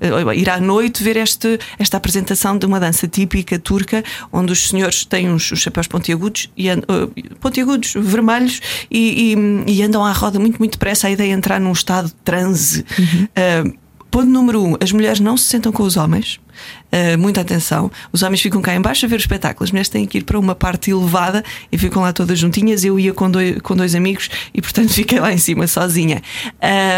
Uh, 0.00 0.32
ir 0.32 0.48
à 0.50 0.60
noite 0.60 1.02
ver 1.02 1.16
este, 1.16 1.58
esta 1.78 1.96
apresentação 1.96 2.56
de 2.58 2.66
uma 2.66 2.78
dança 2.80 3.06
típica 3.08 3.58
turca, 3.58 4.02
onde 4.32 4.52
os 4.52 4.68
senhores 4.68 5.04
têm 5.04 5.30
uns, 5.30 5.50
uns 5.52 5.60
chapéus 5.60 5.86
pontiagudos, 5.86 6.50
e, 6.56 6.68
and- 6.68 6.82
uh, 6.88 7.36
pontiagudos, 7.40 7.94
vermelhos, 7.96 8.60
e, 8.90 9.34
e- 9.66 9.72
e 9.72 9.82
andam 9.82 10.04
à 10.04 10.12
roda 10.12 10.38
muito, 10.38 10.58
muito 10.58 10.72
depressa. 10.72 11.06
A 11.06 11.10
ideia 11.10 11.30
é 11.32 11.34
entrar 11.34 11.60
num 11.60 11.72
estado 11.72 12.08
de 12.08 12.14
transe. 12.24 12.84
Uh, 13.10 13.86
Ponto 14.08 14.28
número 14.30 14.62
um: 14.64 14.76
as 14.80 14.92
mulheres 14.92 15.20
não 15.20 15.36
se 15.36 15.44
sentam 15.44 15.70
com 15.70 15.82
os 15.82 15.96
homens. 15.98 16.38
Uh, 16.90 17.18
muita 17.18 17.42
atenção. 17.42 17.90
Os 18.12 18.22
homens 18.22 18.40
ficam 18.40 18.62
cá 18.62 18.74
embaixo 18.74 19.04
a 19.04 19.08
ver 19.08 19.16
o 19.16 19.18
espetáculo. 19.18 19.64
As 19.64 19.70
mulheres 19.70 19.90
têm 19.90 20.06
que 20.06 20.18
ir 20.18 20.22
para 20.22 20.38
uma 20.38 20.54
parte 20.54 20.90
elevada 20.90 21.44
e 21.70 21.76
ficam 21.76 22.00
lá 22.00 22.12
todas 22.14 22.38
juntinhas. 22.38 22.82
Eu 22.82 22.98
ia 22.98 23.12
com 23.12 23.30
dois, 23.30 23.58
com 23.60 23.76
dois 23.76 23.94
amigos 23.94 24.30
e, 24.54 24.62
portanto, 24.62 24.88
fiquei 24.94 25.20
lá 25.20 25.32
em 25.34 25.38
cima 25.38 25.66
sozinha. 25.66 26.22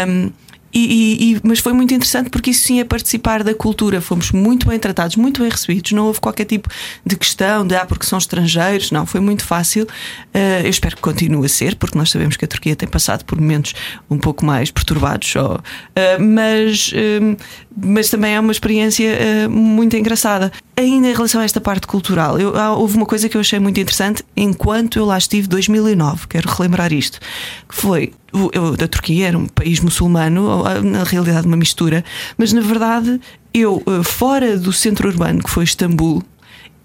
Um, 0.07 0.31
e- 0.73 1.33
e- 1.33 1.41
mas 1.43 1.59
foi 1.59 1.73
muito 1.73 1.93
interessante 1.93 2.29
porque 2.29 2.51
isso 2.51 2.63
sim 2.63 2.79
é 2.79 2.83
participar 2.83 3.43
da 3.43 3.53
cultura. 3.53 4.01
Fomos 4.01 4.31
muito 4.31 4.67
bem 4.67 4.77
tratados, 4.79 5.15
muito 5.15 5.41
bem 5.41 5.49
recebidos. 5.49 5.91
Não 5.91 6.05
houve 6.05 6.19
qualquer 6.19 6.45
tipo 6.45 6.69
de 7.05 7.15
questão 7.15 7.65
de 7.65 7.75
ah, 7.75 7.85
porque 7.85 8.05
são 8.05 8.17
estrangeiros. 8.17 8.91
Não, 8.91 9.05
foi 9.05 9.19
muito 9.19 9.43
fácil. 9.43 9.83
Uh, 9.83 10.63
eu 10.63 10.69
espero 10.69 10.95
que 10.95 11.01
continue 11.01 11.45
a 11.45 11.49
ser, 11.49 11.75
porque 11.75 11.97
nós 11.97 12.09
sabemos 12.11 12.37
que 12.37 12.45
a 12.45 12.47
Turquia 12.47 12.75
tem 12.75 12.87
passado 12.87 13.23
por 13.25 13.39
momentos 13.39 13.73
um 14.09 14.17
pouco 14.17 14.45
mais 14.45 14.71
perturbados, 14.71 15.27
só. 15.29 15.55
Uh, 15.55 16.23
mas, 16.23 16.91
um, 17.21 17.35
mas 17.75 18.09
também 18.09 18.35
é 18.35 18.39
uma 18.39 18.51
experiência 18.51 19.09
uh, 19.47 19.49
muito 19.49 19.95
engraçada. 19.95 20.51
Ainda 20.79 21.07
em 21.09 21.13
relação 21.13 21.41
a 21.41 21.43
esta 21.43 21.59
parte 21.59 21.85
cultural, 21.85 22.39
eu, 22.39 22.53
houve 22.77 22.95
uma 22.97 23.05
coisa 23.05 23.27
que 23.27 23.35
eu 23.35 23.41
achei 23.41 23.59
muito 23.59 23.79
interessante 23.79 24.23
enquanto 24.35 24.97
eu 24.97 25.05
lá 25.05 25.17
estive, 25.17 25.47
2009, 25.47 26.27
quero 26.27 26.49
relembrar 26.49 26.93
isto, 26.93 27.19
que 27.67 27.75
foi 27.75 28.13
eu, 28.53 28.75
da 28.77 28.87
Turquia, 28.87 29.27
era 29.27 29.37
um 29.37 29.47
país 29.47 29.79
muçulmano, 29.79 30.63
na 30.83 31.03
realidade 31.03 31.47
uma 31.47 31.57
mistura, 31.57 32.03
mas 32.37 32.53
na 32.53 32.61
verdade 32.61 33.19
eu, 33.53 33.83
eh, 33.85 34.03
fora 34.03 34.57
do 34.57 34.71
centro 34.71 35.09
urbano, 35.09 35.43
que 35.43 35.49
foi 35.49 35.63
Istambul, 35.63 36.23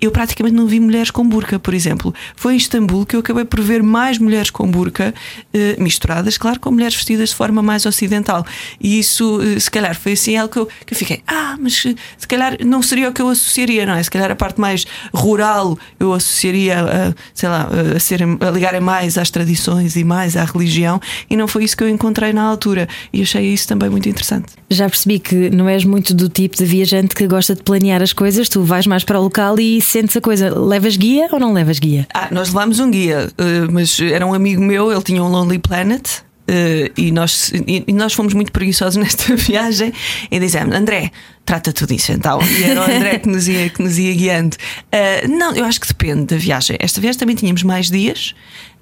eu 0.04 0.10
praticamente 0.10 0.54
não 0.54 0.66
vi 0.66 0.80
mulheres 0.80 1.10
com 1.10 1.26
burca, 1.26 1.58
por 1.58 1.74
exemplo. 1.74 2.14
Foi 2.36 2.54
em 2.54 2.56
Istambul 2.56 3.06
que 3.06 3.16
eu 3.16 3.20
acabei 3.20 3.44
por 3.44 3.60
ver 3.60 3.82
mais 3.82 4.18
mulheres 4.18 4.50
com 4.50 4.70
burca, 4.70 5.14
eh, 5.52 5.76
misturadas, 5.78 6.38
claro, 6.38 6.60
com 6.60 6.70
mulheres 6.70 6.94
vestidas 6.94 7.30
de 7.30 7.34
forma 7.34 7.62
mais 7.62 7.86
ocidental. 7.86 8.44
E 8.80 8.98
isso, 8.98 9.40
eh, 9.42 9.58
se 9.58 9.70
calhar, 9.70 9.98
foi 9.98 10.12
assim 10.12 10.36
algo 10.36 10.52
que 10.52 10.58
eu, 10.58 10.68
que 10.86 10.94
eu 10.94 10.98
fiquei, 10.98 11.22
ah, 11.26 11.56
mas 11.60 11.84
eh, 11.86 11.94
se 12.16 12.26
calhar 12.26 12.56
não 12.64 12.82
seria 12.82 13.08
o 13.08 13.12
que 13.12 13.22
eu 13.22 13.28
associaria, 13.28 13.86
não 13.86 13.94
é? 13.94 14.02
Se 14.02 14.10
calhar 14.10 14.30
a 14.30 14.36
parte 14.36 14.60
mais 14.60 14.86
rural 15.12 15.78
eu 15.98 16.12
associaria, 16.12 16.80
a, 16.80 17.14
sei 17.32 17.48
lá, 17.48 17.68
a, 17.96 17.98
serem, 17.98 18.38
a 18.40 18.50
ligarem 18.50 18.80
mais 18.80 19.16
às 19.18 19.30
tradições 19.30 19.96
e 19.96 20.04
mais 20.04 20.36
à 20.36 20.44
religião, 20.44 21.00
e 21.28 21.36
não 21.36 21.48
foi 21.48 21.64
isso 21.64 21.76
que 21.76 21.84
eu 21.84 21.88
encontrei 21.88 22.32
na 22.32 22.42
altura. 22.42 22.88
E 23.12 23.22
achei 23.22 23.52
isso 23.52 23.66
também 23.68 23.88
muito 23.88 24.08
interessante. 24.08 24.52
Já 24.70 24.88
percebi 24.88 25.18
que 25.18 25.50
não 25.50 25.68
és 25.68 25.84
muito 25.84 26.14
do 26.14 26.28
tipo 26.28 26.56
de 26.56 26.64
viajante 26.64 27.14
que 27.14 27.26
gosta 27.26 27.54
de 27.54 27.62
planear 27.62 28.02
as 28.02 28.12
coisas, 28.12 28.48
tu 28.48 28.62
vais 28.62 28.86
mais 28.86 29.04
para 29.04 29.18
o 29.18 29.22
local 29.22 29.58
e 29.58 29.80
sentes 29.94 30.16
a 30.16 30.20
coisa. 30.20 30.58
Levas 30.58 30.96
guia 30.96 31.28
ou 31.30 31.38
não 31.38 31.52
levas 31.52 31.78
guia? 31.78 32.06
Ah, 32.12 32.28
nós 32.32 32.48
levámos 32.48 32.80
um 32.80 32.90
guia, 32.90 33.30
eh, 33.38 33.66
mas 33.70 34.00
era 34.00 34.26
um 34.26 34.34
amigo 34.34 34.60
meu, 34.60 34.90
ele 34.90 35.02
tinha 35.02 35.22
um 35.22 35.28
Lonely 35.28 35.58
Planet. 35.58 36.24
Uh, 36.46 36.92
e, 36.94 37.10
nós, 37.10 37.50
e, 37.66 37.90
nós 37.94 38.12
fomos 38.12 38.34
muito 38.34 38.52
preguiçosos 38.52 38.96
nesta 39.02 39.34
viagem 39.34 39.94
e 40.30 40.38
dizemos: 40.38 40.76
André, 40.76 41.10
trata 41.42 41.72
tudo 41.72 41.94
isso 41.94 42.12
então. 42.12 42.38
E 42.42 42.64
era 42.64 42.80
o 42.80 42.84
André 42.84 43.18
que 43.18 43.28
nos 43.30 43.48
ia, 43.48 43.70
que 43.70 43.82
nos 43.82 43.98
ia 43.98 44.12
guiando. 44.12 44.54
Uh, 44.92 45.26
não, 45.26 45.54
eu 45.54 45.64
acho 45.64 45.80
que 45.80 45.88
depende 45.88 46.26
da 46.26 46.36
viagem. 46.36 46.76
Esta 46.80 47.00
viagem 47.00 47.18
também 47.18 47.34
tínhamos 47.34 47.62
mais 47.62 47.88
dias 47.88 48.34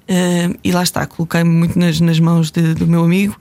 uh, 0.09 0.59
e 0.61 0.73
lá 0.73 0.83
está, 0.83 1.05
coloquei-me 1.05 1.49
muito 1.49 1.79
nas, 1.79 2.01
nas 2.01 2.19
mãos 2.19 2.51
de, 2.51 2.73
do 2.73 2.85
meu 2.85 3.05
amigo 3.05 3.37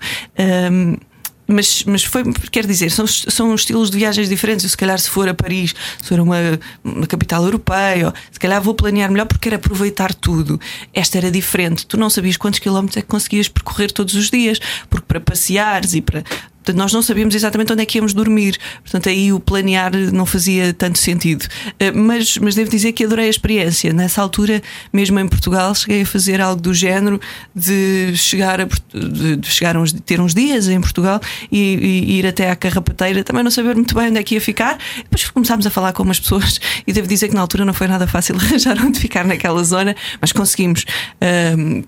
mas, 1.46 1.84
mas 1.84 2.04
foi, 2.04 2.22
quer 2.50 2.66
dizer, 2.66 2.90
são, 2.90 3.06
são 3.06 3.54
estilos 3.54 3.90
de 3.90 3.98
viagens 3.98 4.28
diferentes. 4.28 4.64
Eu, 4.64 4.70
se 4.70 4.76
calhar, 4.76 4.98
se 4.98 5.10
for 5.10 5.28
a 5.28 5.34
Paris, 5.34 5.74
se 6.00 6.08
for 6.08 6.20
uma, 6.20 6.36
uma 6.82 7.06
capital 7.06 7.44
europeia, 7.44 8.06
ou, 8.06 8.14
se 8.30 8.38
calhar 8.38 8.62
vou 8.62 8.74
planear 8.74 9.10
melhor 9.10 9.26
porque 9.26 9.50
quero 9.50 9.56
aproveitar 9.56 10.14
tudo. 10.14 10.60
Esta 10.94 11.18
era 11.18 11.30
diferente. 11.30 11.86
Tu 11.86 11.96
não 11.96 12.08
sabias 12.08 12.36
quantos 12.36 12.60
quilómetros 12.60 12.96
é 12.96 13.02
que 13.02 13.08
conseguias 13.08 13.48
percorrer 13.48 13.90
todos 13.90 14.14
os 14.14 14.30
dias, 14.30 14.58
porque 14.88 15.06
para 15.06 15.20
passeares 15.20 15.94
e 15.94 16.00
para 16.00 16.22
Portanto, 16.62 16.76
nós 16.76 16.92
não 16.92 17.02
sabíamos 17.02 17.34
exatamente 17.34 17.72
onde 17.72 17.82
é 17.82 17.86
que 17.86 17.98
íamos 17.98 18.14
dormir. 18.14 18.56
Portanto, 18.82 19.08
aí 19.08 19.32
o 19.32 19.40
planear 19.40 19.92
não 20.12 20.24
fazia 20.24 20.72
tanto 20.72 20.98
sentido. 20.98 21.46
Eh, 21.78 21.90
mas, 21.90 22.38
mas 22.38 22.54
devo 22.54 22.70
dizer 22.70 22.92
que 22.92 23.04
adorei 23.04 23.26
a 23.26 23.30
experiência. 23.30 23.92
Nessa 23.92 24.22
altura, 24.22 24.62
mesmo 24.92 25.18
em 25.18 25.26
Portugal, 25.26 25.74
cheguei 25.74 26.02
a 26.02 26.06
fazer 26.06 26.40
algo 26.40 26.62
do 26.62 26.72
género 26.72 27.20
de 27.54 28.12
chegar 28.16 28.60
a 28.60 28.66
de 28.94 29.46
chegar 29.46 29.76
uns, 29.76 29.92
ter 29.92 30.20
uns 30.20 30.34
dias 30.34 30.68
em 30.68 30.80
Portugal 30.80 31.20
e, 31.50 31.58
e, 31.58 32.18
ir 32.18 32.26
até 32.26 32.50
à 32.50 32.56
Carrapateira, 32.56 33.24
também 33.24 33.42
não 33.42 33.50
saber 33.50 33.74
muito 33.74 33.94
bem 33.94 34.08
onde 34.08 34.18
é 34.18 34.22
que 34.22 34.34
ia 34.34 34.40
ficar. 34.40 34.78
Depois 34.98 35.28
começámos 35.30 35.66
a 35.66 35.70
falar 35.70 35.92
com 35.92 36.02
umas 36.02 36.20
pessoas 36.20 36.60
e 36.86 36.92
devo 36.92 37.06
dizer 37.06 37.28
que 37.28 37.34
na 37.34 37.40
altura 37.40 37.64
não 37.64 37.74
foi 37.74 37.88
nada 37.88 38.06
fácil 38.06 38.36
arranjar 38.40 38.76
onde 38.84 39.00
ficar 39.00 39.24
naquela 39.24 39.62
zona, 39.64 39.96
mas 40.20 40.32
conseguimos. 40.32 40.84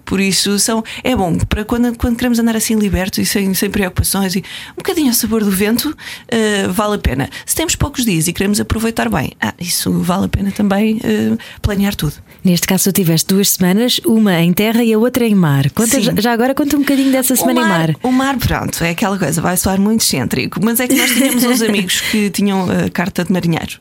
Por 0.05 0.21
isso 0.21 0.59
são, 0.59 0.83
é 1.03 1.15
bom 1.15 1.39
para 1.39 1.65
quando, 1.65 1.97
quando 1.97 2.17
queremos 2.17 2.39
andar 2.39 2.57
assim 2.57 2.75
libertos 2.77 3.19
e 3.19 3.27
sem, 3.27 3.53
sem 3.55 3.71
preocupações 3.71 4.37
e 4.37 4.45
um 4.73 4.77
bocadinho 4.77 5.11
a 5.11 5.13
sabor 5.13 5.43
do 5.45 5.51
vento, 5.51 5.91
uh, 5.91 6.73
vale 6.73 6.97
a 6.97 6.99
pena. 6.99 7.29
Se 7.47 7.55
temos 7.55 7.77
poucos 7.77 8.05
dias 8.05 8.29
e 8.29 8.33
queremos 8.33 8.61
aproveitar 8.61 9.09
bem, 9.09 9.33
ah, 9.41 9.55
isso 9.59 9.93
vale 10.01 10.27
a 10.27 10.29
pena 10.29 10.51
também 10.51 10.97
uh, 10.97 11.39
planear 11.63 11.95
tudo. 11.95 12.15
Neste 12.43 12.67
caso, 12.67 12.85
tu 12.85 12.93
tiveste 12.93 13.29
duas 13.29 13.51
semanas, 13.51 14.01
uma 14.05 14.41
em 14.41 14.53
terra 14.53 14.85
e 14.85 14.93
a 14.93 14.99
outra 14.99 15.27
em 15.27 15.35
mar. 15.35 15.71
Conta, 15.71 16.01
já 16.21 16.33
agora 16.33 16.55
conta 16.55 16.77
um 16.77 16.81
bocadinho 16.81 17.11
dessa 17.11 17.35
semana 17.35 17.61
mar, 17.61 17.67
em 17.67 17.93
mar. 17.93 17.97
O 18.03 18.13
mar, 18.13 18.37
pronto, 18.37 18.85
é 18.85 18.91
aquela 18.91 19.19
coisa, 19.19 19.41
vai 19.41 19.57
soar 19.57 19.81
muito 19.81 20.03
excêntrico, 20.03 20.61
mas 20.63 20.81
é 20.81 20.87
que 20.87 20.95
nós 20.95 21.11
tínhamos 21.11 21.43
uns 21.43 21.63
amigos 21.63 22.01
que 22.01 22.31
tinham 22.31 22.67
a 22.71 22.91
carta 22.91 23.25
de 23.25 23.33
marinheiro 23.33 23.79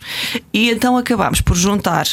e 0.54 0.70
então 0.70 0.98
acabámos 0.98 1.42
por 1.42 1.56
juntar 1.56 2.08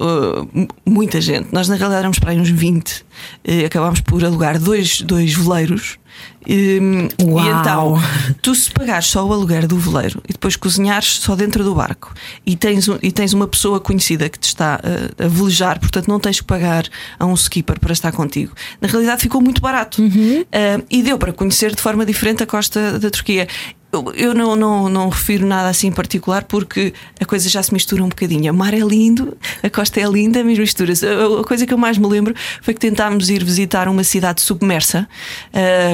Uh, 0.00 0.68
muita 0.86 1.20
gente. 1.20 1.48
Nós, 1.52 1.68
na 1.68 1.74
realidade, 1.74 1.98
éramos 1.98 2.20
para 2.20 2.30
aí 2.30 2.38
uns 2.38 2.50
20. 2.50 3.00
Uh, 3.00 3.66
acabámos 3.66 4.00
por 4.00 4.24
alugar 4.24 4.56
dois, 4.56 5.00
dois 5.00 5.34
veleiros 5.34 5.98
e, 6.48 6.80
Uau. 7.22 7.44
e 7.44 7.48
então, 7.48 8.02
tu 8.40 8.54
se 8.54 8.70
pagares 8.70 9.06
só 9.06 9.26
o 9.26 9.32
aluguer 9.32 9.66
do 9.66 9.76
veleiro 9.76 10.22
e 10.26 10.32
depois 10.32 10.56
cozinhares 10.56 11.18
só 11.20 11.36
dentro 11.36 11.62
do 11.62 11.74
barco 11.74 12.14
e 12.46 12.56
tens, 12.56 12.88
e 13.02 13.12
tens 13.12 13.34
uma 13.34 13.46
pessoa 13.46 13.78
conhecida 13.78 14.28
que 14.30 14.38
te 14.38 14.46
está 14.46 14.80
a, 14.82 15.24
a 15.24 15.28
velejar, 15.28 15.78
portanto 15.78 16.08
não 16.08 16.18
tens 16.18 16.40
que 16.40 16.46
pagar 16.46 16.84
a 17.18 17.26
um 17.26 17.34
skipper 17.34 17.78
para 17.78 17.92
estar 17.92 18.12
contigo. 18.12 18.54
Na 18.80 18.88
realidade 18.88 19.20
ficou 19.20 19.42
muito 19.42 19.60
barato 19.60 20.00
uhum. 20.00 20.40
uh, 20.42 20.86
e 20.90 21.02
deu 21.02 21.18
para 21.18 21.32
conhecer 21.32 21.74
de 21.74 21.82
forma 21.82 22.06
diferente 22.06 22.42
a 22.42 22.46
costa 22.46 22.98
da 22.98 23.10
Turquia. 23.10 23.46
Eu 24.14 24.34
não, 24.34 24.54
não, 24.54 24.88
não 24.88 25.08
refiro 25.08 25.46
nada 25.46 25.70
assim 25.70 25.86
em 25.86 25.92
particular 25.92 26.44
porque 26.44 26.92
a 27.18 27.24
coisa 27.24 27.48
já 27.48 27.62
se 27.62 27.72
mistura 27.72 28.04
um 28.04 28.08
bocadinho. 28.08 28.52
O 28.52 28.56
mar 28.56 28.74
é 28.74 28.80
lindo, 28.80 29.34
a 29.62 29.70
costa 29.70 29.98
é 29.98 30.06
linda, 30.06 30.44
mas 30.44 30.58
mistura-se. 30.58 31.06
A 31.06 31.42
coisa 31.44 31.66
que 31.66 31.72
eu 31.72 31.78
mais 31.78 31.96
me 31.96 32.06
lembro 32.06 32.34
foi 32.60 32.74
que 32.74 32.80
tentámos 32.80 33.30
ir 33.30 33.42
visitar 33.42 33.88
uma 33.88 34.04
cidade 34.04 34.42
submersa 34.42 35.08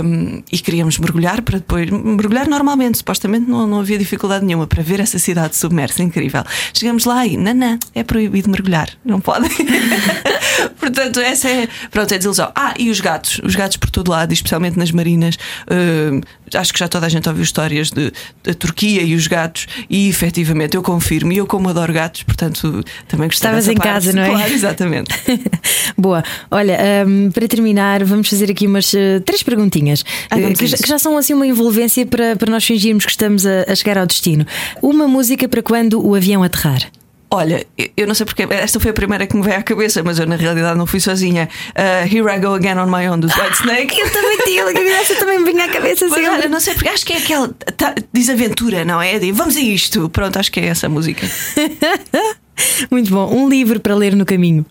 um, 0.05 0.43
e 0.51 0.59
queríamos 0.59 0.99
mergulhar 0.99 1.41
para 1.43 1.59
depois. 1.59 1.89
Mergulhar 1.89 2.49
normalmente, 2.49 2.99
supostamente 2.99 3.49
não, 3.49 3.65
não 3.65 3.79
havia 3.79 3.97
dificuldade 3.97 4.45
nenhuma 4.45 4.67
para 4.67 4.83
ver 4.83 4.99
essa 4.99 5.19
cidade 5.21 5.55
submersa, 5.57 6.03
incrível. 6.03 6.43
Chegamos 6.73 7.05
lá 7.05 7.25
e, 7.25 7.37
não, 7.37 7.79
é 7.95 8.03
proibido 8.03 8.51
mergulhar, 8.51 8.91
não 9.05 9.21
podem. 9.21 9.51
Portanto, 10.95 11.21
essa 11.21 11.49
é. 11.49 11.69
Pronto, 11.91 12.13
é 12.13 12.17
desilusão. 12.17 12.51
Ah, 12.55 12.75
e 12.79 12.91
os 12.91 13.01
gatos, 13.01 13.41
os 13.43 13.55
gatos 13.55 13.77
por 13.77 13.91
todo 13.91 14.11
lado, 14.11 14.33
especialmente 14.33 14.79
nas 14.79 14.91
marinas. 14.91 15.37
Uh, 15.67 16.21
acho 16.57 16.73
que 16.73 16.79
já 16.79 16.89
toda 16.89 17.07
a 17.07 17.09
gente 17.09 17.29
ouviu 17.29 17.43
histórias 17.43 17.91
de, 17.91 18.13
da 18.43 18.55
Turquia 18.55 19.03
e 19.03 19.15
os 19.15 19.27
gatos, 19.27 19.67
e 19.89 20.09
efetivamente 20.09 20.77
eu 20.77 20.83
confirmo, 20.83 21.33
e 21.33 21.39
eu 21.39 21.47
como 21.47 21.69
adoro 21.69 21.93
gatos, 21.93 22.23
portanto 22.23 22.85
também 23.09 23.29
gostava 23.29 23.59
Estavas 23.59 23.69
em 23.69 23.75
parte. 23.75 23.89
casa, 23.89 24.13
não 24.13 24.23
é? 24.23 24.31
Claro, 24.31 24.53
exatamente. 24.53 25.11
Boa. 25.97 26.23
Olha, 26.51 26.79
um, 27.07 27.31
para 27.31 27.49
terminar, 27.49 28.05
vamos 28.05 28.29
fazer 28.29 28.51
aqui 28.51 28.67
umas 28.67 28.93
uh, 28.93 29.21
três 29.25 29.43
perguntinhas 29.43 30.05
ah, 30.31 30.37
uh, 30.37 30.55
que, 30.55 30.67
já, 30.67 30.77
que, 30.77 30.89
já, 30.89 30.99
são 30.99 31.17
assim 31.17 31.35
uma 31.35 31.47
envolvência 31.47 32.07
para, 32.07 32.37
para 32.37 32.51
nós 32.51 32.65
fingirmos 32.65 33.05
que 33.05 33.11
estamos 33.11 33.45
a, 33.47 33.65
a 33.69 33.75
chegar 33.75 33.99
ao 33.99 34.07
destino. 34.07 34.47
Uma 34.83 35.09
música 35.09 35.49
para 35.49 35.63
quando 35.63 36.05
o 36.05 36.15
avião 36.15 36.43
aterrar. 36.43 36.83
Olha, 37.35 37.67
eu 37.97 38.07
não 38.07 38.15
sei 38.15 38.25
porque 38.25 38.45
esta 38.49 38.79
foi 38.79 38.93
a 38.93 38.95
primeira 38.95 39.27
que 39.27 39.37
me 39.37 39.43
veio 39.43 39.59
à 39.59 39.63
cabeça, 39.63 40.05
mas 40.05 40.21
eu 40.21 40.27
na 40.27 40.37
realidade 40.37 40.79
não 40.79 40.87
fui 40.87 41.01
sozinha. 41.01 41.49
Uh, 41.71 42.07
Here 42.07 42.33
I 42.33 42.39
Go 42.39 42.55
Again 42.55 42.79
on 42.79 42.87
My 42.87 43.09
Own 43.09 43.19
dos 43.19 43.35
White 43.37 43.57
Snake. 43.59 43.99
eu 43.99 44.09
também 44.13 44.39
tinha, 44.45 44.63
essa 45.01 45.17
também 45.17 45.41
me 45.41 45.51
vinha 45.51 45.65
à 45.65 45.69
cabeça. 45.69 46.07
Mas, 46.07 46.29
olha, 46.29 46.49
não 46.49 46.61
sei 46.61 46.75
porque 46.75 46.91
acho 46.91 47.05
que 47.05 47.13
é 47.13 47.17
aquela 47.17 47.49
tá, 47.77 47.93
desaventura, 48.13 48.85
não 48.85 49.03
é? 49.03 49.19
De, 49.19 49.33
vamos 49.33 49.57
a 49.57 49.61
isto. 49.61 50.09
Pronto, 50.11 50.39
acho 50.39 50.53
que 50.53 50.61
é 50.61 50.67
essa 50.67 50.87
a 50.87 50.89
música. 50.89 51.27
Muito 52.89 53.11
bom. 53.11 53.35
Um 53.35 53.49
livro 53.49 53.81
para 53.81 53.97
ler 53.97 54.15
no 54.15 54.25
caminho 54.25 54.65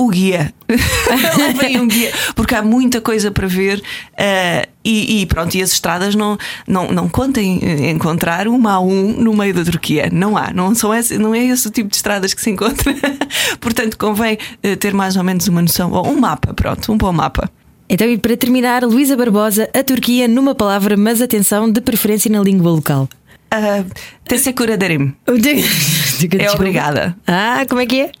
o 0.00 0.08
guia. 0.08 0.52
Levem 1.36 1.78
um 1.78 1.86
guia, 1.86 2.10
porque 2.34 2.54
há 2.54 2.62
muita 2.62 3.02
coisa 3.02 3.30
para 3.30 3.46
ver 3.46 3.78
uh, 3.80 4.68
e, 4.82 5.20
e, 5.20 5.26
pronto, 5.26 5.54
e 5.54 5.60
as 5.60 5.72
estradas 5.72 6.14
não, 6.14 6.38
não, 6.66 6.90
não 6.90 7.06
contem 7.06 7.60
encontrar 7.90 8.48
uma 8.48 8.72
a 8.72 8.80
um 8.80 9.12
no 9.12 9.34
meio 9.34 9.52
da 9.52 9.62
Turquia. 9.62 10.08
Não 10.10 10.38
há, 10.38 10.52
não, 10.54 10.74
são 10.74 10.94
esse, 10.94 11.18
não 11.18 11.34
é 11.34 11.44
esse 11.44 11.68
o 11.68 11.70
tipo 11.70 11.90
de 11.90 11.96
estradas 11.96 12.32
que 12.32 12.40
se 12.40 12.48
encontra. 12.48 12.94
Portanto, 13.60 13.98
convém 13.98 14.38
uh, 14.64 14.76
ter 14.76 14.94
mais 14.94 15.16
ou 15.16 15.22
menos 15.22 15.46
uma 15.48 15.60
noção, 15.60 15.92
ou 15.92 16.08
um 16.08 16.18
mapa, 16.18 16.54
pronto, 16.54 16.90
um 16.90 16.96
bom 16.96 17.12
mapa. 17.12 17.50
Então, 17.86 18.08
e 18.08 18.16
para 18.16 18.36
terminar, 18.36 18.82
Luísa 18.84 19.16
Barbosa, 19.16 19.68
a 19.74 19.82
Turquia 19.82 20.26
numa 20.26 20.54
palavra, 20.54 20.96
mas 20.96 21.20
atenção, 21.20 21.70
de 21.70 21.80
preferência 21.82 22.30
na 22.30 22.40
língua 22.40 22.70
local. 22.70 23.06
Uh, 23.52 23.84
Tesekura 24.24 24.78
Darim. 24.78 25.12
é 25.26 26.50
obrigada. 26.52 27.16
Ah, 27.26 27.66
como 27.68 27.80
é 27.80 27.86
que 27.86 28.00
é? 28.02 28.12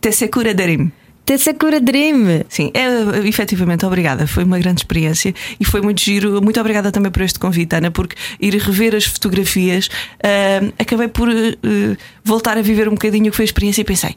Tesekura 0.00 0.52
Darim. 1.28 1.38
Sakura 1.38 1.80
Dream. 1.80 2.44
Sim, 2.48 2.70
é, 2.74 3.26
efetivamente, 3.26 3.84
obrigada. 3.84 4.26
Foi 4.26 4.44
uma 4.44 4.58
grande 4.58 4.80
experiência 4.80 5.34
e 5.58 5.64
foi 5.64 5.80
muito 5.80 6.00
giro. 6.00 6.40
Muito 6.42 6.60
obrigada 6.60 6.90
também 6.90 7.10
por 7.10 7.22
este 7.22 7.38
convite, 7.38 7.74
Ana, 7.74 7.90
porque 7.90 8.16
ir 8.40 8.54
rever 8.54 8.94
as 8.94 9.04
fotografias, 9.04 9.86
uh, 9.86 10.72
acabei 10.78 11.08
por 11.08 11.28
uh, 11.28 11.96
voltar 12.24 12.56
a 12.56 12.62
viver 12.62 12.88
um 12.88 12.92
bocadinho 12.92 13.28
o 13.28 13.30
que 13.30 13.36
foi 13.36 13.44
a 13.44 13.46
experiência 13.46 13.82
e 13.82 13.84
pensei. 13.84 14.14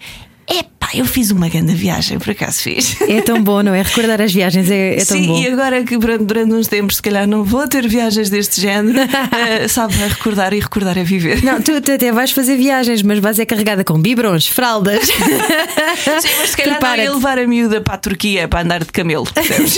Eu 0.93 1.05
fiz 1.05 1.31
uma 1.31 1.47
grande 1.47 1.73
viagem, 1.73 2.19
por 2.19 2.31
acaso 2.31 2.61
fiz. 2.61 2.99
É 3.01 3.21
tão 3.21 3.41
bom, 3.41 3.63
não 3.63 3.73
é? 3.73 3.81
Recordar 3.81 4.21
as 4.21 4.33
viagens 4.33 4.69
é, 4.69 4.95
é 4.95 5.05
tão 5.05 5.17
Sim, 5.17 5.27
bom. 5.27 5.41
e 5.41 5.47
agora 5.47 5.83
que 5.83 5.97
durante, 5.97 6.23
durante 6.25 6.53
uns 6.53 6.67
tempos, 6.67 6.97
se 6.97 7.01
calhar, 7.01 7.27
não 7.27 7.43
vou 7.43 7.67
ter 7.67 7.87
viagens 7.87 8.29
deste 8.29 8.59
género, 8.59 8.99
eh, 9.31 9.67
sabe, 9.67 9.93
a 10.03 10.07
recordar 10.07 10.53
e 10.53 10.59
recordar 10.59 10.97
a 10.97 11.03
viver. 11.03 11.43
Não, 11.43 11.61
tu, 11.61 11.79
tu 11.81 11.91
até 11.91 12.11
vais 12.11 12.31
fazer 12.31 12.57
viagens, 12.57 13.01
mas 13.01 13.19
vais 13.19 13.39
é 13.39 13.45
carregada 13.45 13.83
com 13.83 13.99
biberons, 13.99 14.47
fraldas. 14.47 15.05
Sim, 15.07 16.29
mas 16.39 16.49
se 16.49 16.57
calhar 16.57 16.81
não 16.81 16.95
ia 16.95 17.13
levar 17.13 17.39
a 17.39 17.47
miúda 17.47 17.81
para 17.81 17.95
a 17.95 17.97
Turquia 17.97 18.47
para 18.47 18.61
andar 18.61 18.83
de 18.83 18.91
camelo, 18.91 19.25
percebes? 19.31 19.77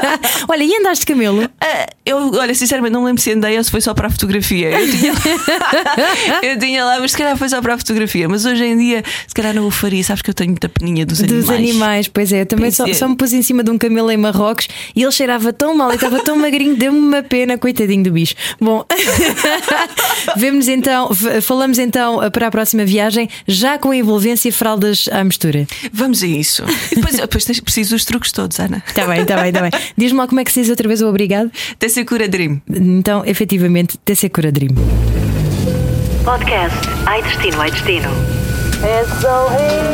Olha, 0.48 0.64
e 0.64 0.76
andaste 0.76 1.04
de 1.04 1.12
camelo? 1.12 1.48
Ah, 1.60 1.86
eu, 2.06 2.32
olha, 2.34 2.54
sinceramente, 2.54 2.92
não 2.92 3.00
me 3.00 3.06
lembro 3.06 3.22
se 3.22 3.32
andei 3.32 3.56
ou 3.56 3.64
se 3.64 3.70
foi 3.70 3.80
só 3.80 3.94
para 3.94 4.08
a 4.08 4.10
fotografia. 4.10 4.70
Eu 4.70 4.90
tinha, 4.90 5.12
eu 6.42 6.58
tinha 6.58 6.84
lá, 6.84 7.00
mas 7.00 7.12
se 7.12 7.16
calhar 7.16 7.36
foi 7.36 7.48
só 7.48 7.62
para 7.62 7.74
a 7.74 7.78
fotografia. 7.78 8.28
Mas 8.28 8.44
hoje 8.44 8.64
em 8.64 8.76
dia, 8.76 9.02
se 9.26 9.34
calhar 9.34 9.54
não 9.54 9.66
o 9.66 9.70
faria. 9.70 10.04
Sabes 10.04 10.20
que 10.20 10.30
eu 10.30 10.34
tenho 10.34 10.53
muita 10.54 10.68
peninha 10.68 11.04
dos, 11.04 11.20
Dos 11.20 11.50
animais, 11.50 12.08
pois 12.08 12.32
é. 12.32 12.42
Eu 12.42 12.46
também 12.46 12.70
só, 12.70 12.84
Pensei- 12.84 12.98
só 12.98 13.08
me 13.08 13.16
pus 13.16 13.32
em 13.32 13.42
cima 13.42 13.62
de 13.62 13.70
um 13.70 13.78
camelo 13.78 14.10
em 14.10 14.16
Marrocos 14.16 14.68
e 14.94 15.02
ele 15.02 15.12
cheirava 15.12 15.52
tão 15.52 15.76
mal 15.76 15.90
e 15.92 15.94
estava 15.96 16.20
tão 16.22 16.36
magrinho, 16.36 16.76
deu-me 16.78 16.98
uma 16.98 17.22
pena, 17.22 17.58
coitadinho 17.58 18.04
do 18.04 18.10
bicho. 18.12 18.34
Bom, 18.60 18.84
vemos 20.36 20.68
então, 20.68 21.10
falamos 21.42 21.78
então 21.78 22.20
para 22.30 22.46
a 22.48 22.50
próxima 22.50 22.84
viagem, 22.84 23.28
já 23.46 23.78
com 23.78 23.90
a 23.90 23.96
envolvência 23.96 24.52
fraldas 24.52 25.08
à 25.12 25.22
mistura. 25.24 25.66
Vamos 25.92 26.22
a 26.22 26.26
isso. 26.26 26.62
E 26.92 26.96
depois, 26.96 27.16
depois 27.20 27.44
tens- 27.44 27.60
preciso 27.60 27.90
dos 27.94 28.04
truques 28.04 28.32
todos, 28.32 28.58
Ana. 28.60 28.82
Está 28.86 29.06
bem, 29.06 29.22
está 29.22 29.36
bem, 29.36 29.48
está 29.48 29.60
bem. 29.62 29.70
Diz-me 29.96 30.18
lá 30.18 30.26
como 30.28 30.40
é 30.40 30.44
que 30.44 30.52
se 30.52 30.60
diz 30.60 30.70
outra 30.70 30.86
vez 30.88 31.02
o 31.02 31.08
obrigado. 31.08 31.50
Até 31.72 31.88
cura 32.04 32.28
Dream. 32.28 32.60
Então, 32.68 33.22
efetivamente, 33.24 33.96
Tessecura 34.04 34.50
Dream. 34.52 34.74
Podcast 36.24 36.76
Ai 37.06 37.22
Destino, 37.22 37.60
Ai 37.60 37.70
Destino. 37.70 38.08
So 39.20 39.93